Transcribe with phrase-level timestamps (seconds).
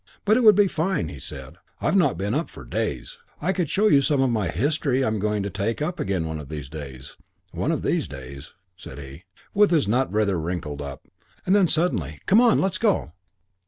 [0.25, 1.57] 'But it would be fine,' he said.
[1.79, 3.19] 'I've not been up for days.
[3.39, 6.39] I could show you some of my history I'm going to take up again one
[6.39, 7.17] of these days
[7.51, 11.07] one of these days,' said he, with his nut rather wrinkled up.
[11.45, 13.11] And then suddenly, 'Come on, let's go!'